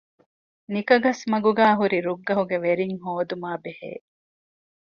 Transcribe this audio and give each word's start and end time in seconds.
ނިކަގަސްމަގުގައި 0.73 1.75
ހުރި 1.79 1.99
ރުއްގަހުގެ 2.05 2.57
ވެރިން 2.65 2.95
ހޯދުމާބެހޭ 3.03 3.91